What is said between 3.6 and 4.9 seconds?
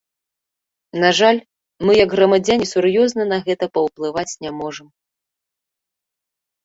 паўплываць не можам.